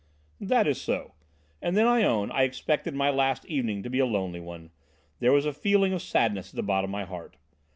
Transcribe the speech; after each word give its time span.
"That 0.39 0.65
is 0.65 0.81
so. 0.81 1.13
And 1.61 1.77
then 1.77 1.85
I 1.85 2.01
own 2.01 2.31
I 2.31 2.41
expected 2.41 2.95
my 2.95 3.11
last 3.11 3.45
evening 3.45 3.83
to 3.83 3.89
be 3.91 3.99
a 3.99 4.05
lonely 4.07 4.39
one, 4.39 4.71
there 5.19 5.31
was 5.31 5.45
a 5.45 5.53
feeling 5.53 5.93
of 5.93 6.01
sadness 6.01 6.49
at 6.49 6.55
the 6.55 6.63
bottom 6.63 6.89
of 6.89 6.91
my 6.91 7.03
heart. 7.03 7.37